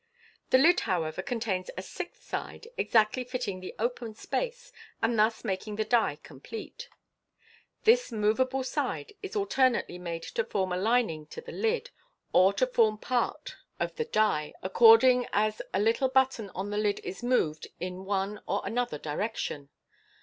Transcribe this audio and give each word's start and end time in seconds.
The 0.49 0.57
lid, 0.57 0.79
however, 0.79 1.21
contains 1.21 1.69
a 1.77 1.83
sixth 1.83 2.23
side, 2.23 2.67
exactly 2.75 3.23
fitting 3.23 3.59
the 3.59 3.75
open 3.77 4.15
space, 4.15 4.71
and 4.99 5.19
thus 5.19 5.43
making 5.43 5.75
the 5.75 5.85
die 5.85 6.17
complete. 6.23 6.89
This 7.83 8.11
moveable 8.11 8.63
side 8.63 9.13
is 9.21 9.35
alternately 9.35 9.99
made 9.99 10.23
to 10.23 10.43
form 10.43 10.71
a 10.71 10.75
lining 10.77 11.27
to 11.27 11.41
the 11.41 11.51
lid 11.51 11.91
or 12.33 12.51
to 12.53 12.65
form 12.65 12.97
part 12.97 13.57
of 13.79 13.91
424 13.91 13.93
MODERN 13.93 13.99
MAGIC 13.99 14.57
the 14.57 14.63
die, 14.63 14.67
according 14.67 15.27
as 15.33 15.61
a 15.71 15.79
little 15.79 16.09
button 16.09 16.49
on 16.55 16.71
the 16.71 16.79
lid 16.79 16.99
is 17.03 17.21
moved 17.21 17.67
in 17.79 18.03
one 18.03 18.41
or 18.47 18.63
another 18.65 18.97
direction. 18.97 19.69